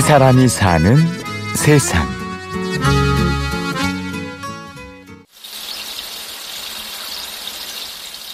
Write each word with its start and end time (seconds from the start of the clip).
이 0.00 0.02
사람이 0.02 0.48
사는 0.48 0.96
세상. 1.54 2.08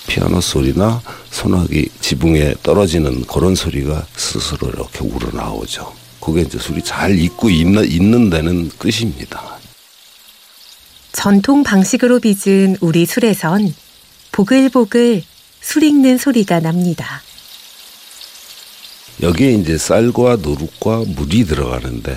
피아노 0.07 0.41
소리나 0.41 1.03
소나기 1.33 1.89
지붕에 2.01 2.55
떨어지는 2.63 3.25
그런 3.25 3.57
소리가 3.57 4.07
스스로 4.15 4.69
이렇게 4.69 5.01
우러나오죠. 5.01 5.93
그게 6.21 6.43
이제 6.43 6.57
술이 6.57 6.85
잘 6.85 7.19
익고 7.19 7.51
있는, 7.51 7.85
있는 7.85 8.31
데는 8.31 8.69
끝입니다. 8.79 9.59
전통 11.11 11.65
방식으로 11.65 12.21
빚은 12.21 12.77
우리 12.81 13.07
술에선 13.07 13.75
보글보글 14.31 15.25
술 15.61 15.83
익는 15.83 16.19
소리가 16.19 16.61
납니다. 16.61 17.23
여기에 19.23 19.53
이제 19.55 19.79
쌀과 19.79 20.37
누룩과 20.37 21.05
물이 21.07 21.45
들어가는데 21.47 22.17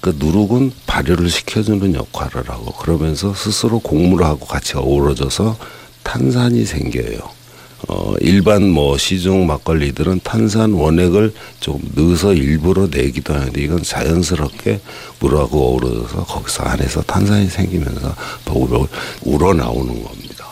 그 0.00 0.16
누룩은 0.18 0.72
발효를 0.86 1.30
시켜주는 1.30 1.94
역할을 1.94 2.48
하고 2.48 2.72
그러면서 2.72 3.32
스스로 3.34 3.78
곡물하고 3.78 4.46
같이 4.46 4.76
어우러져서 4.76 5.56
탄산이 6.02 6.64
생겨요. 6.64 7.20
어, 7.88 8.14
일반 8.20 8.68
뭐 8.68 8.96
시중 8.96 9.46
막걸리들은 9.46 10.20
탄산 10.22 10.72
원액을 10.72 11.32
좀 11.60 11.80
넣어서 11.94 12.32
일부러 12.32 12.88
내기도 12.88 13.34
하는데 13.34 13.60
이건 13.60 13.82
자연스럽게 13.82 14.80
물하고 15.20 15.74
어우러져서 15.74 16.24
거기서 16.24 16.64
안에서 16.64 17.02
탄산이 17.02 17.48
생기면서 17.48 18.14
보글보글 18.44 18.88
우러나오는 19.22 20.02
겁니다. 20.02 20.51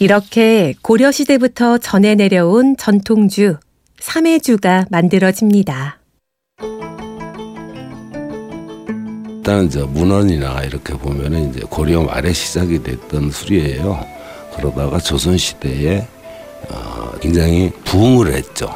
이렇게 0.00 0.74
고려시대부터 0.82 1.78
전해 1.78 2.14
내려온 2.14 2.76
전통주, 2.76 3.56
삼해주가 3.98 4.86
만들어집니다. 4.90 5.98
일단은 9.38 9.70
저 9.70 9.86
문헌이나 9.86 10.62
이렇게 10.62 10.94
보면은 10.94 11.50
이제 11.50 11.60
고려 11.68 12.02
말에 12.02 12.32
시작이 12.32 12.80
됐던 12.82 13.32
술이에요. 13.32 14.06
그러다가 14.54 14.98
조선 14.98 15.36
시대에 15.36 16.06
어, 16.70 17.10
굉장히 17.20 17.72
부흥을 17.84 18.34
했죠. 18.34 18.68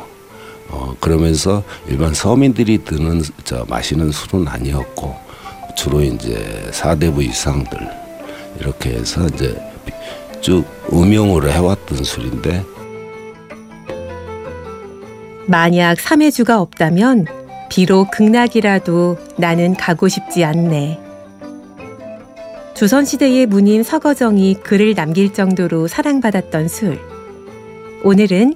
어, 0.70 0.96
그러면서 0.98 1.62
일반 1.86 2.14
서민들이 2.14 2.78
드는 2.78 3.22
저 3.44 3.64
마시는 3.68 4.11
술은 4.11 4.48
아니었고 4.48 5.14
주로 5.77 6.02
이제 6.02 6.68
사대부 6.72 7.22
이상들 7.22 7.78
이렇게 8.58 8.91
해서 8.94 9.24
이제 9.27 9.56
쭉 10.41 10.64
음용으로 10.92 11.50
해왔던 11.50 12.04
술인데 12.04 12.64
만약 15.46 16.00
삼해주가 16.00 16.60
없다면 16.60 17.26
비록 17.68 18.10
극락이라도 18.10 19.16
나는 19.38 19.74
가고 19.74 20.06
싶지 20.06 20.44
않네. 20.44 21.00
조선시대의 22.74 23.46
문인 23.46 23.82
서거정이 23.82 24.56
글을 24.62 24.94
남길 24.94 25.32
정도로 25.32 25.88
사랑받았던 25.88 26.68
술. 26.68 26.98
오늘은 28.04 28.54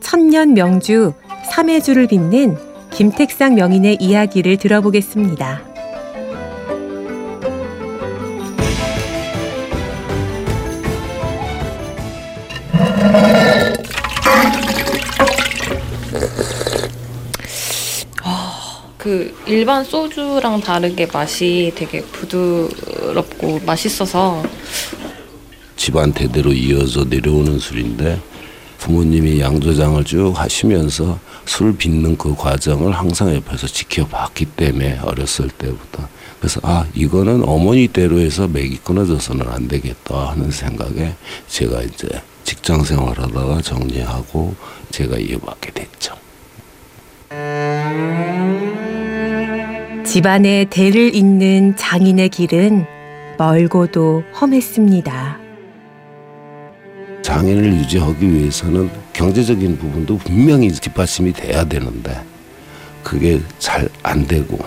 천년 0.00 0.54
명주 0.54 1.12
삼해주를 1.50 2.08
빚는 2.08 2.56
김택상 2.90 3.54
명인의 3.54 3.98
이야기를 4.00 4.56
들어보겠습니다. 4.56 5.75
그 19.06 19.32
일반 19.46 19.84
소주랑 19.84 20.62
다르게 20.62 21.06
맛이 21.06 21.70
되게 21.76 22.02
부드럽고 22.02 23.60
맛있어서 23.64 24.42
집안 25.76 26.12
대대로 26.12 26.52
이어져 26.52 27.04
내려오는 27.04 27.56
술인데 27.60 28.20
부모님이 28.78 29.38
양조장을 29.38 30.02
쭉 30.02 30.32
하시면서 30.34 31.20
술 31.44 31.76
빚는 31.76 32.18
그 32.18 32.34
과정을 32.34 32.90
항상 32.90 33.32
옆에서 33.32 33.68
지켜봤기 33.68 34.46
때문에 34.56 34.98
어렸을 34.98 35.50
때부터 35.50 36.08
그래서 36.40 36.58
아 36.64 36.84
이거는 36.92 37.44
어머니 37.44 37.86
대로 37.86 38.18
해서 38.18 38.48
맥이 38.48 38.78
끊어져서는 38.78 39.46
안 39.46 39.68
되겠다 39.68 40.30
하는 40.30 40.50
생각에 40.50 41.14
제가 41.46 41.80
이제 41.82 42.08
직장 42.42 42.82
생활하다가 42.82 43.62
정리하고 43.62 44.56
제가 44.90 45.16
이어받게 45.16 45.70
됐죠. 45.70 46.25
집안의 50.16 50.70
대를 50.70 51.14
잇는 51.14 51.76
장인의 51.76 52.30
길은 52.30 52.86
멀고도 53.36 54.22
험했습니다. 54.40 55.38
장인을 57.20 57.74
유지하기 57.74 58.32
위해서는 58.32 58.88
경제적인 59.12 59.76
부분도 59.76 60.16
분명히 60.16 60.68
뒷받침이 60.68 61.34
돼야 61.34 61.64
되는데 61.64 62.18
그게 63.02 63.38
잘 63.58 63.90
안 64.02 64.26
되고 64.26 64.58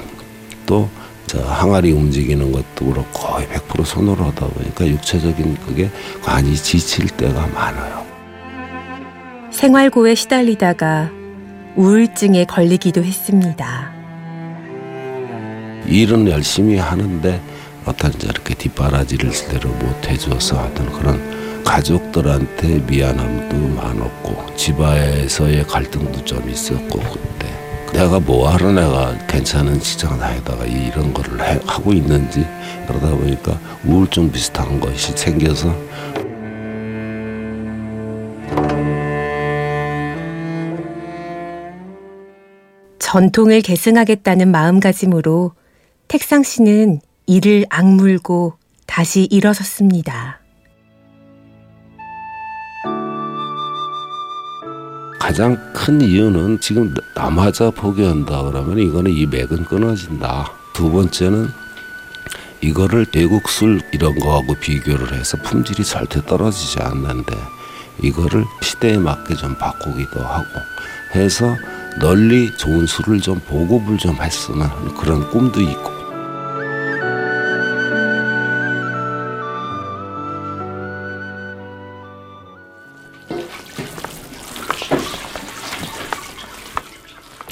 또 0.67 0.87
항아리 1.33 1.93
움직이는 1.93 2.51
것도 2.51 2.85
그렇고 2.85 3.11
거의 3.11 3.47
100% 3.47 3.83
손으로 3.83 4.25
하다 4.25 4.49
보니까 4.49 4.87
육체적인 4.87 5.57
그게 5.65 5.89
많이 6.27 6.55
지칠 6.55 7.07
때가 7.07 7.47
많아요. 7.47 8.05
생활고에 9.49 10.13
시달리다가 10.13 11.09
우울증에 11.75 12.45
걸리기도 12.45 13.03
했습니다. 13.03 13.98
일은 15.87 16.29
열심히 16.29 16.77
하는데 16.77 17.41
어떤 17.85 18.11
저렇게 18.11 18.53
뒷바라지를 18.53 19.31
제대로 19.31 19.69
못 19.69 20.07
해줘서 20.07 20.59
하여튼 20.59 20.91
그런 20.91 21.63
가족들한테 21.63 22.79
미안함도 22.87 23.55
많았고 23.75 24.55
집안에서의 24.55 25.65
갈등도 25.67 26.23
좀 26.25 26.49
있었고 26.49 26.99
그때. 26.99 27.49
내가 27.93 28.19
뭐하러 28.19 28.71
내가 28.71 29.17
괜찮은 29.27 29.79
직장 29.79 30.19
다니다가 30.19 30.65
이런 30.65 31.13
거를 31.13 31.41
해, 31.41 31.59
하고 31.65 31.91
있는지 31.91 32.45
그러다 32.87 33.09
보니까 33.09 33.59
우울증 33.85 34.31
비슷한 34.31 34.79
것이 34.79 35.11
생겨서. 35.15 35.75
전통을 42.99 43.61
계승하겠다는 43.61 44.51
마음가짐으로 44.51 45.53
택상 46.09 46.41
씨는 46.41 47.01
이를 47.27 47.65
악물고 47.69 48.57
다시 48.87 49.27
일어섰습니다. 49.29 50.39
가장 55.19 55.71
큰 55.71 56.01
이유는 56.01 56.61
지금 56.61 56.95
남하자 57.15 57.69
포기한다 57.69 58.41
그러면 58.41 58.79
이거는 58.79 59.11
이 59.11 59.27
맥은 59.27 59.65
끊어진다. 59.65 60.51
두 60.73 60.91
번째는 60.91 61.47
이거를 62.61 63.05
대국술 63.05 63.79
이런 63.93 64.17
거하고 64.17 64.55
비교를 64.55 65.13
해서 65.13 65.37
품질이 65.43 65.83
절대 65.83 66.25
떨어지지 66.25 66.79
않는데 66.81 67.35
이거를 68.01 68.45
시대에 68.63 68.97
맞게 68.97 69.35
좀 69.35 69.55
바꾸기도 69.59 70.21
하고 70.21 70.59
해서 71.13 71.55
널리 71.99 72.57
좋은 72.57 72.87
술을 72.87 73.21
좀 73.21 73.39
보급을 73.41 73.99
좀 73.99 74.15
했으면 74.19 74.95
그런 74.95 75.29
꿈도 75.29 75.61
있고 75.61 75.98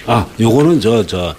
아, 0.07 0.25
요거는 0.39 0.79
저, 0.79 1.05
저, 1.05 1.35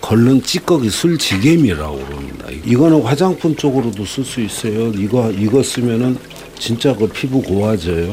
걸른 0.00 0.40
찌꺼기 0.40 0.88
술지개미라고 0.88 1.96
그럽니다. 2.06 2.46
이거는 2.64 3.02
화장품 3.02 3.56
쪽으로도 3.56 4.04
쓸 4.04 4.24
수 4.24 4.40
있어요. 4.40 4.88
이거, 4.90 5.30
이거 5.32 5.62
쓰면은 5.62 6.16
진짜 6.58 6.94
그 6.94 7.08
피부 7.08 7.42
고와져요. 7.42 8.12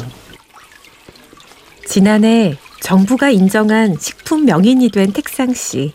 지난해 1.86 2.58
정부가 2.82 3.30
인정한 3.30 3.96
식품 4.00 4.46
명인이 4.46 4.90
된 4.90 5.14
택상 5.14 5.54
씨. 5.54 5.94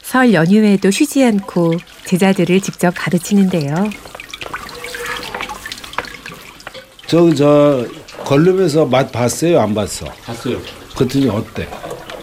설 0.00 0.32
연휴에도 0.32 0.90
쉬지 0.92 1.24
않고 1.24 1.74
제자들을 2.06 2.60
직접 2.60 2.92
가르치는데요. 2.96 3.90
저, 7.08 7.34
저, 7.34 7.84
걸르면서 8.24 8.86
맛 8.86 9.10
봤어요? 9.10 9.60
안 9.60 9.74
봤어? 9.74 10.06
봤어요. 10.24 10.60
그랬더니 10.96 11.28
어때? 11.28 11.68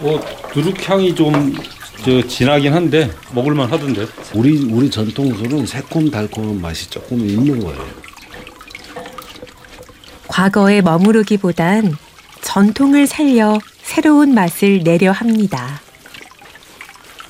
어, 0.02 0.20
두둑향이 0.54 1.16
좀 1.16 1.56
저 2.04 2.26
진하긴 2.26 2.74
한데 2.74 3.12
먹을만 3.34 3.70
하던데. 3.70 4.08
우리 4.34 4.58
우리 4.72 4.90
전통 4.90 5.36
술은 5.36 5.66
새콤달콤한 5.66 6.62
맛이 6.62 6.90
조금 6.90 7.20
있는 7.30 7.60
거예요. 7.60 7.86
과거에 10.28 10.82
머무르기보단 10.82 11.98
전통을 12.42 13.06
살려 13.06 13.60
새로운 13.82 14.34
맛을 14.34 14.84
내려 14.84 15.12
합니다. 15.12 15.82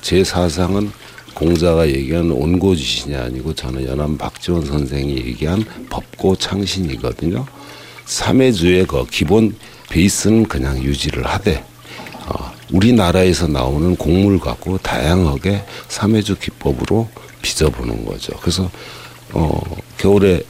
제 0.02 0.22
사상은 0.22 0.92
공자가 1.34 1.88
얘기한 1.88 2.30
온고지신이 2.30 3.16
아니고 3.16 3.54
저는 3.54 3.88
연암 3.88 4.18
박지원 4.18 4.64
선생이 4.66 5.16
얘기한 5.16 5.64
법고 5.88 6.36
창신이거든요. 6.36 7.44
삼해주의 8.04 8.86
그 8.86 9.04
기본 9.06 9.56
베이스는 9.88 10.46
그냥 10.46 10.80
유지를 10.80 11.26
하되 11.26 11.64
어, 12.26 12.52
우리나라에서 12.72 13.48
나오는 13.48 13.96
곡물 13.96 14.38
갖고 14.38 14.78
다양하게 14.78 15.64
삼해주 15.88 16.38
기법으로 16.38 17.08
빚어보는 17.42 18.04
거죠. 18.04 18.32
그래서 18.40 18.70
어, 19.32 19.60
겨울에 19.98 20.42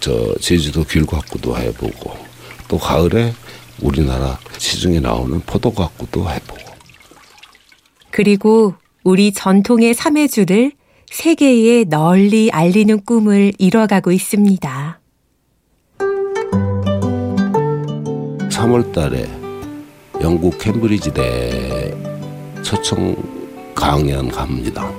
저 0.00 0.34
제주도 0.40 0.84
귤갖고도 0.84 1.56
해보고 1.56 2.16
또 2.68 2.78
가을에 2.78 3.32
우리나라 3.80 4.38
시중에 4.58 5.00
나오는 5.00 5.40
포도 5.40 5.72
갖고도 5.72 6.30
해보고 6.30 6.68
그리고 8.10 8.74
우리 9.04 9.32
전통의 9.32 9.94
삼해주를 9.94 10.72
세계에 11.10 11.84
널리 11.84 12.50
알리는 12.50 13.04
꿈을 13.04 13.52
이뤄가고 13.58 14.12
있습니다. 14.12 15.00
3월 18.50 18.92
달에 18.92 19.37
영국 20.20 20.58
캠브리지대 20.58 21.94
초청 22.62 23.14
강연 23.74 24.28
갑니다. 24.28 24.90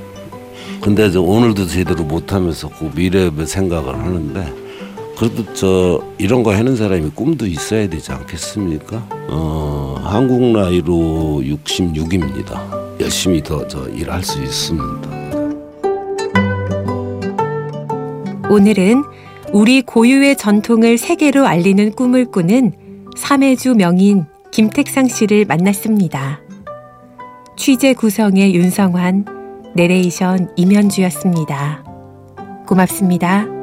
근데 0.81 1.11
저 1.11 1.21
오늘도 1.21 1.67
제대로 1.67 2.03
못하면서 2.03 2.69
그 2.69 2.89
미래 2.95 3.29
생각을 3.45 3.95
하는데 3.95 4.53
그래도 5.17 5.53
저 5.53 6.01
이런 6.17 6.43
거 6.43 6.53
하는 6.53 6.77
사람이 6.77 7.11
꿈도 7.13 7.45
있어야 7.45 7.89
되지 7.89 8.13
않겠습니까? 8.13 9.05
어, 9.29 9.99
한국 10.01 10.41
나이로 10.41 11.41
66입니다. 11.43 13.01
열심히 13.01 13.43
더 13.43 13.67
저 13.67 13.87
일할 13.89 14.23
수 14.23 14.41
있습니다. 14.41 15.19
오늘은 18.49 19.03
우리 19.51 19.81
고유의 19.81 20.37
전통을 20.37 20.97
세계로 20.97 21.45
알리는 21.45 21.91
꿈을 21.91 22.25
꾸는 22.25 22.71
삼해주 23.17 23.75
명인 23.75 24.25
김택상 24.59 25.07
씨를 25.07 25.45
만났습니다. 25.45 26.41
취재 27.55 27.93
구성의 27.93 28.53
윤성환, 28.55 29.23
내레이션 29.73 30.51
임현주였습니다. 30.57 31.85
고맙습니다. 32.67 33.58